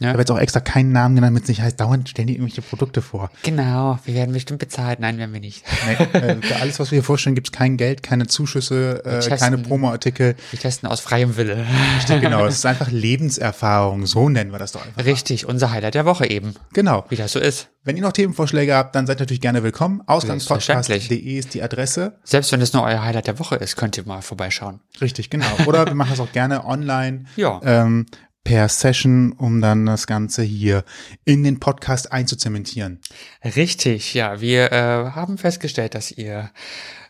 Ja. 0.00 0.08
Ich 0.08 0.12
habe 0.14 0.22
jetzt 0.22 0.30
auch 0.32 0.38
extra 0.38 0.58
keinen 0.58 0.90
Namen 0.90 1.14
genannt, 1.14 1.30
damit 1.30 1.44
es 1.44 1.48
nicht 1.48 1.62
heißt, 1.62 1.78
dauernd 1.78 2.08
stellen 2.08 2.26
die 2.26 2.34
irgendwelche 2.34 2.62
Produkte 2.62 3.00
vor. 3.00 3.30
Genau, 3.44 3.96
wir 4.04 4.14
werden 4.14 4.32
bestimmt 4.32 4.58
bezahlt. 4.58 4.98
Nein, 4.98 5.18
werden 5.18 5.32
wir 5.32 5.38
nicht. 5.38 5.64
Nee, 5.86 6.18
äh, 6.18 6.36
für 6.42 6.56
alles, 6.56 6.80
was 6.80 6.90
wir 6.90 6.96
hier 6.96 7.04
vorstellen, 7.04 7.36
gibt 7.36 7.46
es 7.48 7.52
kein 7.52 7.76
Geld, 7.76 8.02
keine 8.02 8.26
Zuschüsse, 8.26 9.04
äh, 9.04 9.36
keine 9.36 9.58
Promoartikel. 9.58 10.34
Wir 10.50 10.58
testen 10.58 10.88
aus 10.88 10.98
freiem 10.98 11.36
Wille. 11.36 11.64
Richtig, 11.96 12.20
genau. 12.20 12.44
Es 12.54 12.56
ist 12.56 12.66
einfach 12.66 12.90
Lebenserfahrung, 12.90 14.06
so 14.06 14.28
nennen 14.28 14.50
wir 14.50 14.58
das 14.58 14.72
doch 14.72 14.84
einfach. 14.84 15.04
Richtig, 15.04 15.46
unser 15.46 15.70
Highlight 15.70 15.94
der 15.94 16.04
Woche 16.04 16.28
eben. 16.28 16.54
Genau. 16.72 17.04
Wie 17.08 17.16
das 17.16 17.32
so 17.32 17.38
ist. 17.38 17.68
Wenn 17.84 17.96
ihr 17.96 18.02
noch 18.02 18.12
Themenvorschläge 18.12 18.74
habt, 18.74 18.96
dann 18.96 19.06
seid 19.06 19.20
natürlich 19.20 19.40
gerne 19.40 19.62
willkommen. 19.62 20.02
Ausgangspodcast.de 20.06 21.38
ist 21.38 21.54
die 21.54 21.62
Adresse. 21.62 22.18
Selbst 22.24 22.50
wenn 22.50 22.60
es 22.60 22.72
nur 22.72 22.82
euer 22.82 23.02
Highlight 23.02 23.28
der 23.28 23.38
Woche 23.38 23.56
ist, 23.56 23.76
könnt 23.76 23.96
ihr 23.96 24.04
mal 24.06 24.22
vorbeischauen. 24.22 24.80
Richtig, 25.00 25.30
genau. 25.30 25.46
Oder 25.66 25.86
wir 25.86 25.94
machen 25.94 26.10
das 26.10 26.20
auch 26.20 26.32
gerne 26.32 26.64
online. 26.64 27.26
Ja. 27.36 27.60
Ähm, 27.62 28.06
per 28.44 28.68
Session, 28.68 29.32
um 29.32 29.60
dann 29.60 29.86
das 29.86 30.06
Ganze 30.06 30.42
hier 30.42 30.84
in 31.24 31.42
den 31.42 31.58
Podcast 31.60 32.12
einzuzementieren. 32.12 33.00
Richtig, 33.42 34.14
ja. 34.14 34.40
Wir 34.40 34.70
äh, 34.70 34.76
haben 35.10 35.38
festgestellt, 35.38 35.94
dass 35.94 36.12
ihr 36.12 36.50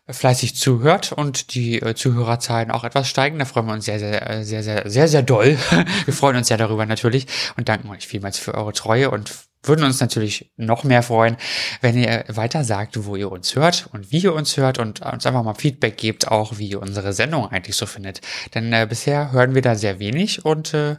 fleißig 0.09 0.55
zuhört 0.55 1.13
und 1.13 1.55
die 1.55 1.81
äh, 1.81 1.95
Zuhörerzahlen 1.95 2.71
auch 2.71 2.85
etwas 2.85 3.09
steigen. 3.09 3.39
Da 3.39 3.47
freuen 3.47 3.67
wir 3.67 3.73
uns 3.73 3.87
sehr, 3.87 3.99
sehr, 3.99 4.45
sehr, 4.45 4.63
sehr, 4.63 4.89
sehr, 4.89 5.09
sehr 5.09 5.23
doll. 5.23 5.59
wir 6.05 6.15
freuen 6.15 6.37
uns 6.37 6.49
sehr 6.49 6.59
darüber 6.59 6.87
natürlich 6.87 7.27
und 7.57 7.69
danken 7.69 7.89
euch 7.91 8.07
vielmals 8.07 8.39
für 8.39 8.55
eure 8.55 8.73
Treue 8.73 9.11
und 9.11 9.33
würden 9.67 9.85
uns 9.85 10.01
natürlich 10.01 10.53
noch 10.57 10.85
mehr 10.85 11.03
freuen, 11.03 11.37
wenn 11.81 11.97
ihr 11.97 12.25
weiter 12.29 12.65
sagt, 12.65 13.05
wo 13.05 13.17
ihr 13.17 13.31
uns 13.31 13.57
hört 13.57 13.89
und 13.93 14.13
wie 14.13 14.19
ihr 14.19 14.35
uns 14.35 14.57
hört 14.57 14.79
und 14.79 15.01
uns 15.01 15.27
einfach 15.27 15.43
mal 15.43 15.55
Feedback 15.55 15.97
gebt, 15.97 16.29
auch 16.29 16.59
wie 16.59 16.69
ihr 16.69 16.81
unsere 16.81 17.13
Sendung 17.13 17.49
eigentlich 17.49 17.77
so 17.77 17.87
findet. 17.87 18.21
Denn 18.55 18.73
äh, 18.73 18.87
bisher 18.89 19.33
hören 19.33 19.55
wir 19.55 19.63
da 19.63 19.75
sehr 19.75 19.99
wenig 19.99 20.45
und 20.45 20.75
äh, 20.75 20.97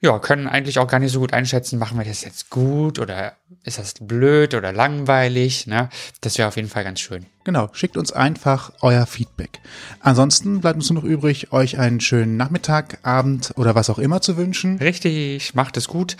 ja, 0.00 0.18
können 0.18 0.46
eigentlich 0.46 0.78
auch 0.78 0.86
gar 0.86 0.98
nicht 0.98 1.12
so 1.12 1.20
gut 1.20 1.32
einschätzen, 1.32 1.78
machen 1.78 1.98
wir 1.98 2.04
das 2.04 2.24
jetzt 2.24 2.50
gut 2.50 2.98
oder 2.98 3.36
ist 3.64 3.78
das 3.78 3.94
blöd 4.00 4.54
oder 4.54 4.72
langweilig. 4.72 5.66
Ne? 5.66 5.88
Das 6.20 6.38
wäre 6.38 6.48
auf 6.48 6.56
jeden 6.56 6.68
Fall 6.68 6.84
ganz 6.84 7.00
schön. 7.00 7.26
Genau, 7.44 7.68
schickt 7.72 7.98
uns 7.98 8.10
einfach 8.10 8.72
euer 8.80 9.04
Feedback. 9.04 9.60
Ansonsten 10.00 10.60
bleibt 10.60 10.76
uns 10.76 10.90
nur 10.90 11.02
noch 11.02 11.08
übrig, 11.08 11.52
euch 11.52 11.78
einen 11.78 12.00
schönen 12.00 12.38
Nachmittag, 12.38 12.98
Abend 13.02 13.52
oder 13.56 13.74
was 13.74 13.90
auch 13.90 13.98
immer 13.98 14.22
zu 14.22 14.38
wünschen. 14.38 14.78
Richtig, 14.78 15.54
macht 15.54 15.76
es 15.76 15.86
gut. 15.86 16.16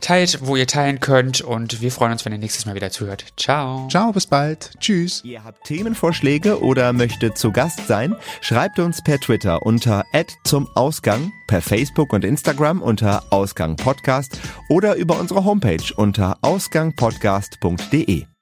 Teilt, 0.00 0.40
wo 0.42 0.56
ihr 0.56 0.66
teilen 0.66 0.98
könnt 0.98 1.40
und 1.40 1.80
wir 1.80 1.92
freuen 1.92 2.12
uns, 2.12 2.24
wenn 2.24 2.32
ihr 2.32 2.38
nächstes 2.38 2.66
Mal 2.66 2.74
wieder 2.74 2.90
zuhört. 2.90 3.26
Ciao. 3.36 3.86
Ciao, 3.88 4.12
bis 4.12 4.26
bald. 4.26 4.72
Tschüss. 4.80 5.22
Ihr 5.24 5.44
habt 5.44 5.64
Themenvorschläge 5.64 6.60
oder 6.60 6.92
möchtet 6.92 7.38
zu 7.38 7.52
Gast 7.52 7.86
sein? 7.86 8.16
Schreibt 8.40 8.80
uns 8.80 9.02
per 9.02 9.20
Twitter 9.20 9.64
unter 9.64 10.04
zum 10.44 10.68
Ausgang, 10.74 11.32
per 11.46 11.62
Facebook 11.62 12.12
und 12.12 12.24
Instagram 12.24 12.82
unter 12.82 13.22
Ausgang 13.30 13.76
Podcast 13.76 14.40
oder 14.68 14.96
über 14.96 15.18
unsere 15.20 15.44
Homepage 15.44 15.94
unter 15.96 16.38
ausgangpodcast.de. 16.42 18.35